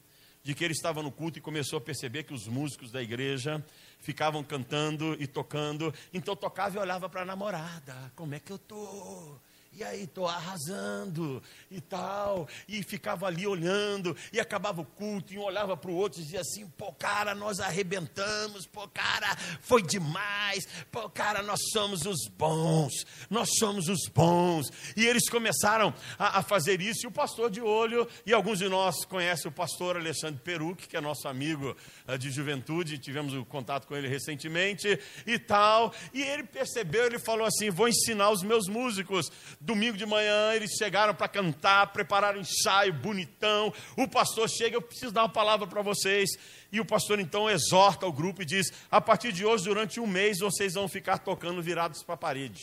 [0.41, 3.63] de que ele estava no culto e começou a perceber que os músicos da igreja
[3.99, 5.93] ficavam cantando e tocando.
[6.11, 9.39] Então tocava e olhava para a namorada: como é que eu estou?
[9.73, 12.45] E aí, estou arrasando e tal.
[12.67, 16.23] E ficava ali olhando, e acabava o culto, e um olhava para o outro e
[16.23, 22.27] dizia assim: pô, cara, nós arrebentamos, pô, cara, foi demais, pô, cara, nós somos os
[22.27, 24.69] bons, nós somos os bons.
[24.95, 28.67] E eles começaram a, a fazer isso, e o pastor de olho, e alguns de
[28.67, 31.77] nós conhecem o pastor Alexandre Peruc, que é nosso amigo
[32.10, 35.93] uh, de juventude, tivemos o contato com ele recentemente e tal.
[36.13, 39.31] E ele percebeu, ele falou assim: vou ensinar os meus músicos
[39.63, 43.71] Domingo de manhã eles chegaram para cantar, prepararam um ensaio bonitão.
[43.95, 46.32] O pastor chega, eu preciso dar uma palavra para vocês.
[46.71, 50.08] E o pastor então exorta o grupo e diz: a partir de hoje, durante um
[50.08, 52.60] mês, vocês vão ficar tocando virados para a parede.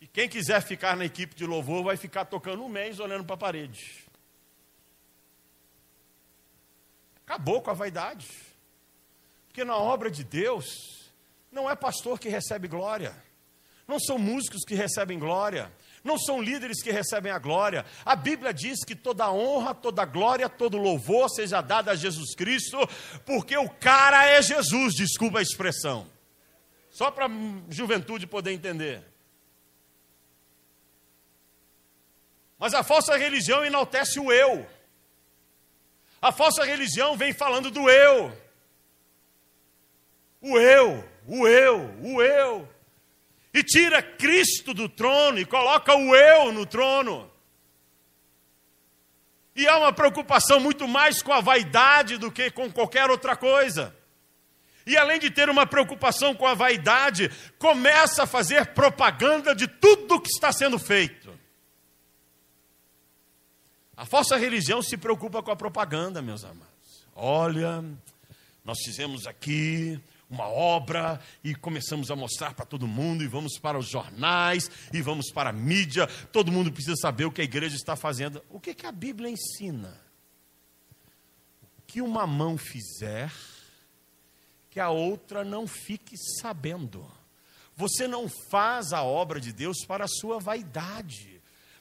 [0.00, 3.34] E quem quiser ficar na equipe de louvor vai ficar tocando um mês olhando para
[3.34, 4.02] a parede.
[7.26, 8.26] Acabou com a vaidade.
[9.48, 10.95] Porque na obra de Deus,
[11.56, 13.16] não é pastor que recebe glória.
[13.88, 15.72] Não são músicos que recebem glória.
[16.04, 17.84] Não são líderes que recebem a glória.
[18.04, 22.78] A Bíblia diz que toda honra, toda glória, todo louvor seja dado a Jesus Cristo,
[23.24, 26.06] porque o cara é Jesus, desculpa a expressão.
[26.90, 27.30] Só para a
[27.70, 29.02] juventude poder entender.
[32.58, 34.66] Mas a falsa religião enaltece o eu.
[36.20, 38.36] A falsa religião vem falando do eu.
[40.40, 42.68] O eu o eu, o eu.
[43.52, 47.30] E tira Cristo do trono e coloca o eu no trono.
[49.54, 53.94] E há uma preocupação muito mais com a vaidade do que com qualquer outra coisa.
[54.86, 60.20] E além de ter uma preocupação com a vaidade, começa a fazer propaganda de tudo
[60.20, 61.34] que está sendo feito.
[63.96, 67.06] A falsa religião se preocupa com a propaganda, meus amados.
[67.14, 67.82] Olha,
[68.62, 73.78] nós fizemos aqui uma obra e começamos a mostrar para todo mundo e vamos para
[73.78, 76.06] os jornais e vamos para a mídia.
[76.32, 78.42] Todo mundo precisa saber o que a igreja está fazendo.
[78.50, 80.00] O que, que a Bíblia ensina?
[81.62, 83.32] O que uma mão fizer,
[84.70, 87.06] que a outra não fique sabendo.
[87.76, 91.35] Você não faz a obra de Deus para a sua vaidade.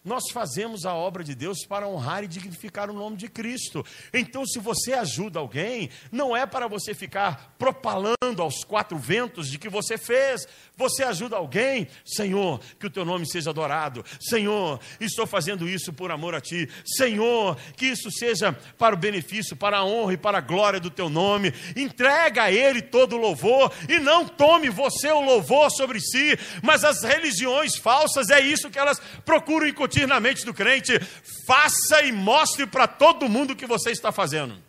[0.05, 3.83] Nós fazemos a obra de Deus para honrar e dignificar o nome de Cristo.
[4.13, 9.57] Então, se você ajuda alguém, não é para você ficar propalando aos quatro ventos de
[9.57, 10.47] que você fez.
[10.77, 14.05] Você ajuda alguém, Senhor, que o teu nome seja adorado.
[14.19, 16.69] Senhor, estou fazendo isso por amor a ti.
[16.85, 20.91] Senhor, que isso seja para o benefício, para a honra e para a glória do
[20.91, 21.51] teu nome.
[21.75, 26.37] Entrega a Ele todo o louvor e não tome você o louvor sobre si.
[26.61, 30.99] Mas as religiões falsas é isso que elas procuram incutir incutir na mente do crente:
[31.47, 34.61] faça e mostre para todo mundo o que você está fazendo.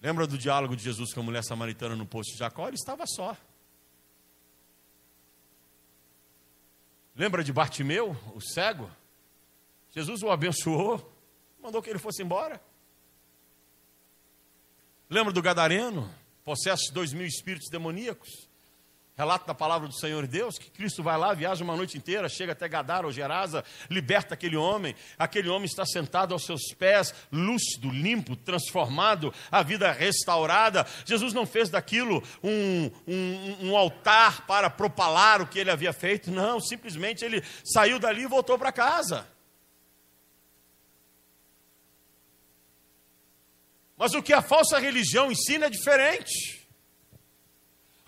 [0.00, 2.66] Lembra do diálogo de Jesus com a mulher samaritana no poço de Jacó?
[2.66, 3.36] Ele estava só.
[7.14, 8.90] Lembra de Bartimeu, o cego?
[9.90, 11.12] Jesus o abençoou,
[11.60, 12.62] mandou que ele fosse embora.
[15.10, 16.08] Lembra do Gadareno,
[16.44, 18.49] possesso de dois mil espíritos demoníacos?
[19.16, 22.52] Relato da palavra do Senhor Deus, que Cristo vai lá, viaja uma noite inteira, chega
[22.52, 27.90] até Gadara ou Gerasa, liberta aquele homem, aquele homem está sentado aos seus pés, lúcido,
[27.90, 30.86] limpo, transformado, a vida restaurada.
[31.04, 36.30] Jesus não fez daquilo um, um, um altar para propalar o que ele havia feito,
[36.30, 39.26] não, simplesmente ele saiu dali e voltou para casa.
[44.00, 46.59] Mas o que a falsa religião ensina é diferente.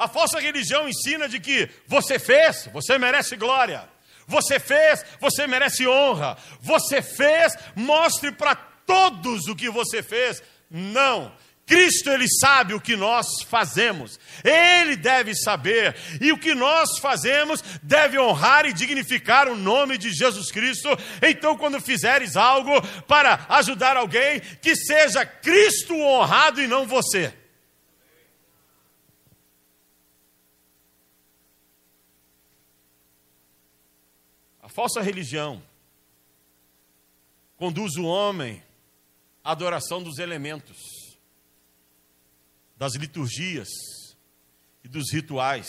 [0.02, 3.88] A falsa religião ensina de que você fez, você merece glória.
[4.26, 6.36] Você fez, você merece honra.
[6.60, 10.42] Você fez, mostre para todos o que você fez.
[10.68, 11.32] Não.
[11.64, 14.18] Cristo ele sabe o que nós fazemos.
[14.42, 20.10] Ele deve saber e o que nós fazemos deve honrar e dignificar o nome de
[20.10, 20.88] Jesus Cristo.
[21.22, 22.72] Então, quando fizeres algo
[23.06, 27.32] para ajudar alguém, que seja Cristo honrado e não você.
[34.74, 35.62] falsa religião
[37.56, 38.62] conduz o homem
[39.44, 40.78] à adoração dos elementos,
[42.76, 43.68] das liturgias
[44.82, 45.68] e dos rituais,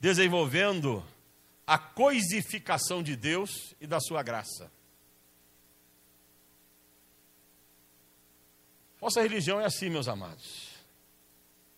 [0.00, 1.04] desenvolvendo
[1.66, 4.70] a coisificação de Deus e da sua graça.
[9.00, 10.70] Nossa religião é assim, meus amados.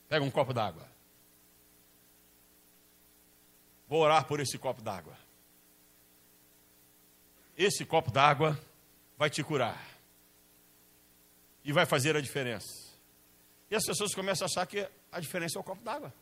[0.08, 0.86] Pega um copo d'água.
[3.88, 5.15] Vou orar por esse copo d'água.
[7.56, 8.58] Esse copo d'água
[9.16, 9.82] vai te curar.
[11.64, 12.86] E vai fazer a diferença.
[13.70, 16.12] E as pessoas começam a achar que a diferença é o copo d'água.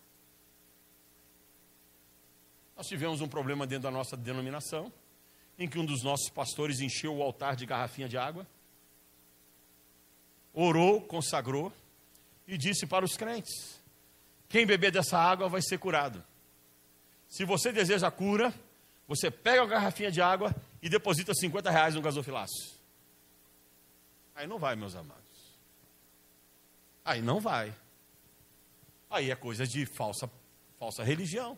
[2.76, 4.92] Nós tivemos um problema dentro da nossa denominação,
[5.58, 8.46] em que um dos nossos pastores encheu o altar de garrafinha de água,
[10.52, 11.72] orou, consagrou
[12.46, 13.80] e disse para os crentes:
[14.48, 16.24] quem beber dessa água vai ser curado.
[17.28, 18.54] Se você deseja a cura,
[19.06, 20.54] você pega a garrafinha de água
[20.84, 22.74] e deposita 50 reais no gasofilácio.
[24.34, 25.56] Aí não vai, meus amados.
[27.02, 27.74] Aí não vai.
[29.08, 30.30] Aí é coisa de falsa,
[30.78, 31.56] falsa religião.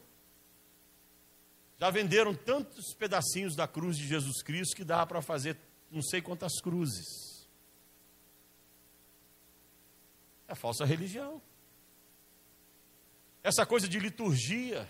[1.77, 5.59] Já venderam tantos pedacinhos da cruz de Jesus Cristo que dá para fazer
[5.91, 7.49] não sei quantas cruzes.
[10.47, 11.43] É falsa religião.
[13.43, 14.89] Essa coisa de liturgia,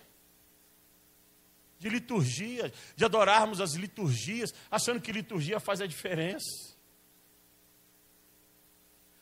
[1.79, 6.77] de liturgia, de adorarmos as liturgias, achando que liturgia faz a diferença,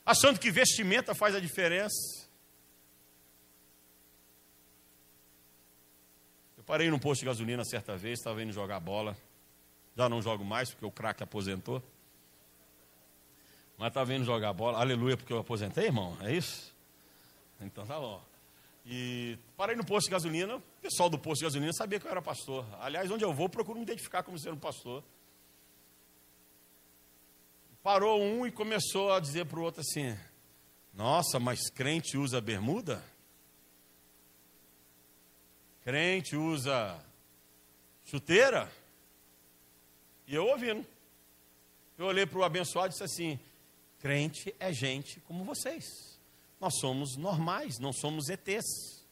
[0.05, 2.29] achando que vestimenta faz a diferença.
[6.57, 9.17] Eu parei num posto de gasolina certa vez, estava indo jogar bola.
[9.97, 11.83] Já não jogo mais, porque o craque aposentou.
[13.77, 14.79] Mas estava indo jogar bola.
[14.79, 16.17] Aleluia, porque eu aposentei, irmão?
[16.21, 16.75] É isso?
[17.61, 18.34] Então tá bom.
[18.87, 20.57] E parei no posto de gasolina.
[20.57, 22.67] O pessoal do posto de gasolina sabia que eu era pastor.
[22.81, 25.03] Aliás, onde eu vou, procuro me identificar como sendo pastor.
[27.83, 30.17] Parou um e começou a dizer para o outro assim:
[30.93, 33.03] Nossa, mas crente usa bermuda?
[35.83, 36.99] Crente usa
[38.05, 38.71] chuteira?
[40.27, 40.87] E eu ouvindo.
[41.97, 43.39] Eu olhei para o abençoado e disse assim:
[43.99, 46.14] crente é gente como vocês.
[46.65, 49.05] Nós somos normais, não somos ETs.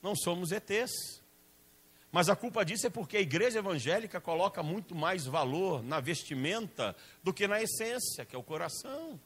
[0.00, 1.20] Não somos ETs.
[2.12, 6.94] Mas a culpa disso é porque a igreja evangélica coloca muito mais valor na vestimenta
[7.24, 9.20] do que na essência, que é o coração.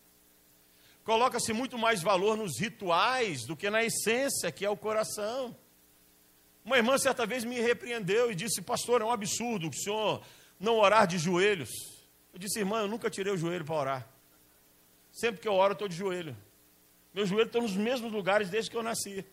[1.05, 5.55] Coloca-se muito mais valor nos rituais do que na essência, que é o coração.
[6.64, 10.22] Uma irmã certa vez me repreendeu e disse: Pastor, é um absurdo o senhor
[10.59, 11.68] não orar de joelhos.
[12.32, 14.09] Eu disse: Irmã, eu nunca tirei o joelho para orar.
[15.12, 16.34] Sempre que eu oro, estou de joelho.
[17.17, 19.25] Meus joelhos estão nos mesmos lugares desde que eu nasci.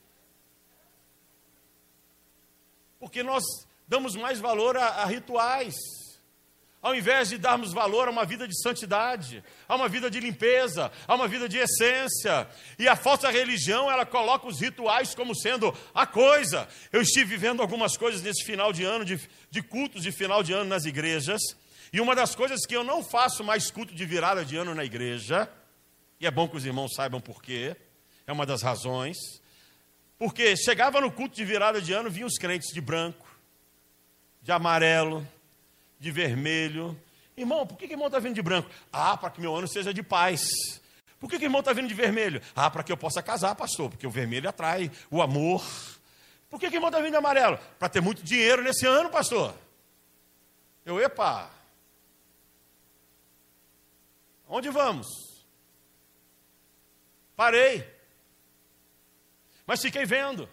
[2.97, 3.43] Porque nós
[3.85, 5.75] damos mais valor a, a rituais
[6.81, 10.91] ao invés de darmos valor a uma vida de santidade, a uma vida de limpeza,
[11.07, 12.45] a uma vida de essência.
[12.77, 16.67] E a falsa religião, ela coloca os rituais como sendo a coisa.
[16.91, 19.17] Eu estive vivendo algumas coisas nesse final de ano, de,
[19.49, 21.41] de cultos de final de ano nas igrejas.
[21.93, 24.83] E uma das coisas que eu não faço mais culto de virada de ano na
[24.83, 25.49] igreja,
[26.23, 27.75] e é bom que os irmãos saibam por quê,
[28.25, 29.17] é uma das razões,
[30.17, 33.27] porque chegava no culto de virada de ano, vinham os crentes de branco,
[34.41, 35.27] de amarelo,
[35.99, 36.97] de vermelho.
[37.35, 38.69] Irmão, por que, que irmão está vindo de branco?
[38.89, 40.41] Ah, para que meu ano seja de paz.
[41.19, 42.41] Por que, que irmão está vindo de vermelho?
[42.55, 45.61] Ah, para que eu possa casar, pastor, porque o vermelho atrai o amor.
[46.49, 47.59] Por que, que irmão está vindo de amarelo?
[47.77, 49.53] Para ter muito dinheiro nesse ano, pastor.
[50.85, 51.49] Eu, epa.
[54.47, 55.32] Onde vamos?
[57.35, 57.87] Parei.
[59.65, 60.49] Mas fiquei vendo.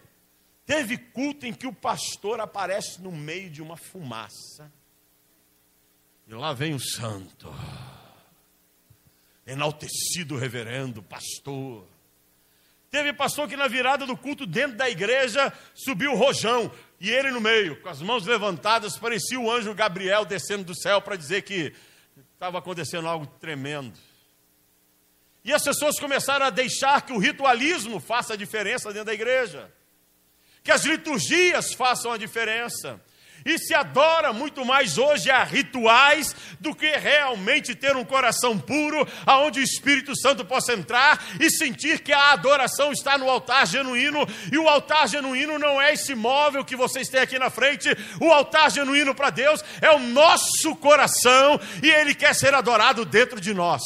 [0.65, 4.71] Teve culto em que o pastor aparece no meio de uma fumaça.
[6.27, 7.53] E lá vem o santo,
[9.45, 11.85] enaltecido reverendo, pastor.
[12.89, 17.31] Teve pastor que na virada do culto, dentro da igreja, subiu o rojão, e ele
[17.31, 21.41] no meio, com as mãos levantadas, parecia o anjo Gabriel descendo do céu para dizer
[21.41, 21.73] que
[22.33, 23.97] estava acontecendo algo tremendo.
[25.43, 29.71] E as pessoas começaram a deixar que o ritualismo faça a diferença dentro da igreja,
[30.63, 33.01] que as liturgias façam a diferença.
[33.43, 39.07] E se adora muito mais hoje a rituais do que realmente ter um coração puro,
[39.25, 44.27] aonde o Espírito Santo possa entrar e sentir que a adoração está no altar genuíno,
[44.51, 47.89] e o altar genuíno não é esse móvel que vocês têm aqui na frente,
[48.19, 53.41] o altar genuíno para Deus é o nosso coração e ele quer ser adorado dentro
[53.41, 53.81] de nós.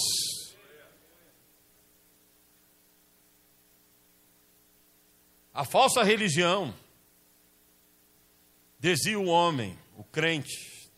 [5.56, 6.76] A falsa religião
[8.78, 10.92] desvia o homem, o crente,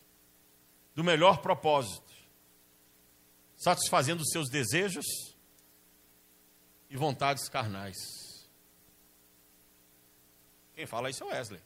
[0.96, 2.12] do melhor propósito,
[3.56, 5.06] satisfazendo os seus desejos
[6.90, 7.96] e vontades carnais.
[10.74, 11.62] Quem fala isso é Wesley.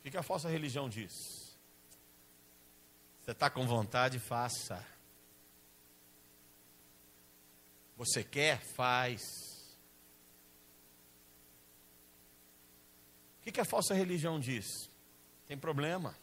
[0.00, 1.12] O que a falsa religião diz?
[3.20, 4.82] Você está com vontade, faça.
[7.98, 8.62] Você quer?
[8.74, 9.20] Faz.
[13.37, 14.66] O que, que a falsa religião diz?
[15.46, 16.14] Tem problema.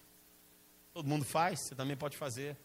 [0.94, 2.56] Todo mundo faz, você também pode fazer.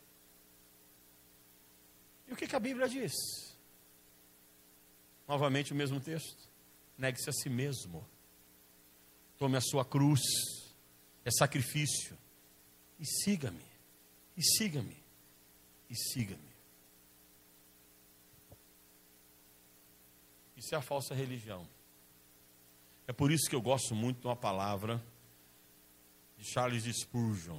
[2.28, 3.12] E o que, que a Bíblia diz?
[5.26, 6.48] Novamente o mesmo texto.
[6.96, 8.06] Negue-se a si mesmo.
[9.38, 10.20] Tome a sua cruz.
[11.24, 12.16] É sacrifício.
[12.98, 13.64] E siga-me.
[14.36, 14.96] E siga-me.
[15.88, 16.50] E siga-me.
[20.56, 21.66] Isso é a falsa religião.
[23.10, 25.04] É por isso que eu gosto muito de uma palavra
[26.38, 27.58] de Charles Spurgeon.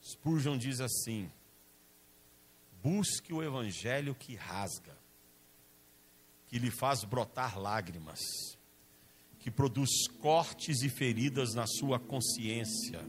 [0.00, 1.28] Spurgeon diz assim:
[2.80, 4.96] busque o evangelho que rasga,
[6.46, 8.20] que lhe faz brotar lágrimas,
[9.40, 13.00] que produz cortes e feridas na sua consciência,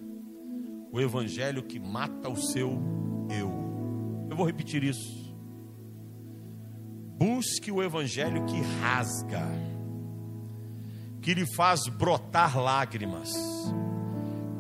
[0.92, 2.72] o evangelho que mata o seu
[3.30, 3.52] eu.
[4.28, 5.32] Eu vou repetir isso.
[7.20, 9.48] Busque o evangelho que rasga,
[11.22, 13.30] que lhe faz brotar lágrimas,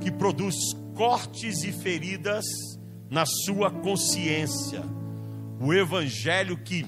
[0.02, 0.56] que produz
[0.96, 2.46] cortes e feridas
[3.10, 4.84] na sua consciência.
[5.60, 6.86] O evangelho que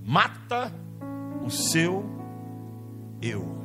[0.00, 0.72] mata
[1.44, 2.04] o seu
[3.20, 3.58] eu.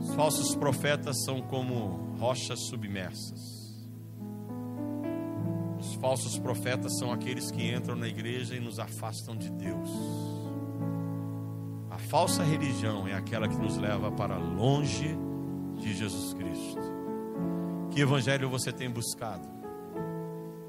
[0.00, 3.64] Os falsos profetas são como rochas submersas
[6.04, 9.88] falsos profetas são aqueles que entram na igreja e nos afastam de Deus.
[12.14, 15.18] Falsa religião é aquela que nos leva para longe
[15.76, 16.80] de Jesus Cristo.
[17.90, 19.48] Que evangelho você tem buscado?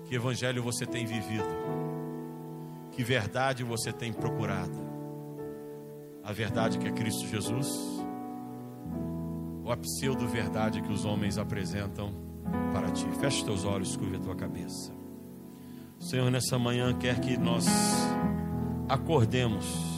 [0.05, 1.45] Que evangelho você tem vivido?
[2.93, 4.75] Que verdade você tem procurado?
[6.23, 7.69] A verdade que é Cristo Jesus?
[9.63, 12.11] Ou a pseudo-verdade que os homens apresentam
[12.73, 13.05] para ti?
[13.19, 14.91] Feche teus olhos, curva a tua cabeça.
[15.99, 17.67] Senhor, nessa manhã quer que nós
[18.89, 19.94] acordemos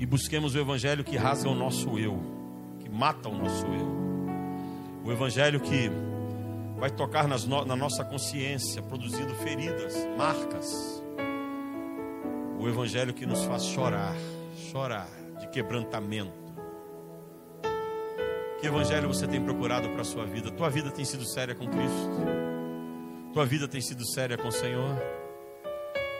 [0.00, 2.18] e busquemos o Evangelho que rasga o nosso eu,
[2.78, 4.00] que mata o nosso eu.
[5.04, 5.90] O Evangelho que
[6.78, 11.02] vai tocar no, na nossa consciência, produzindo feridas, marcas.
[12.58, 14.16] O Evangelho que nos faz chorar,
[14.70, 15.06] chorar
[15.38, 16.32] de quebrantamento.
[18.58, 20.50] Que Evangelho você tem procurado para a sua vida?
[20.50, 22.10] Tua vida tem sido séria com Cristo?
[23.34, 24.96] Tua vida tem sido séria com o Senhor?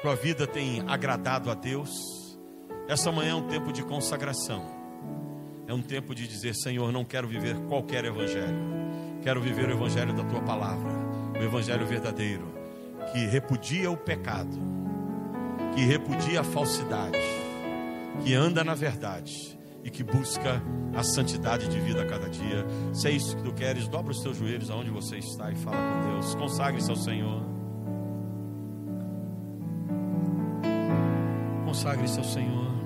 [0.03, 2.20] Tua vida tem agradado a Deus?
[2.91, 4.67] Essa manhã é um tempo de consagração.
[5.69, 8.59] É um tempo de dizer: Senhor, não quero viver qualquer evangelho.
[9.23, 10.91] Quero viver o evangelho da tua palavra,
[11.39, 12.53] o evangelho verdadeiro,
[13.13, 14.59] que repudia o pecado,
[15.73, 17.17] que repudia a falsidade,
[18.25, 20.61] que anda na verdade e que busca
[20.93, 22.67] a santidade de vida a cada dia.
[22.93, 25.77] Se é isso que tu queres, dobra os teus joelhos aonde você está e fala
[25.77, 26.35] com Deus.
[26.35, 27.41] Consagre-se ao Senhor.
[31.65, 32.80] Consagre-se ao Senhor.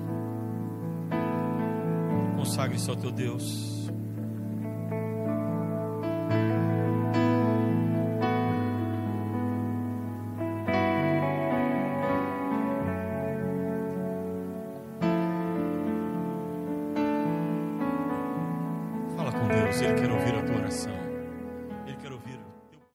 [2.45, 3.74] Consagre-se ao teu Deus.